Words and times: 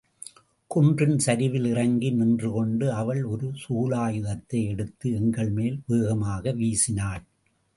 குன்றின் 0.71 1.17
சரிவில் 1.17 1.65
இறங்கி 1.65 2.09
நின்று 2.11 2.51
கொண்டு 2.51 2.91
அவள் 2.91 3.23
ஒரு 3.23 3.51
சூலாயுதத்தை 3.63 4.61
எடுத்து 4.67 5.11
எங்கள் 5.11 5.49
மேல் 5.49 5.79
வேகமாக 5.87 6.51
வீசினாள். 6.51 7.23